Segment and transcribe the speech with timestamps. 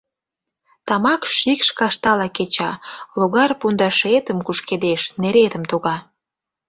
[0.87, 2.71] Тамак шикш каштала кеча,
[3.17, 5.95] логар пундашетым кушкедеш, неретым туга.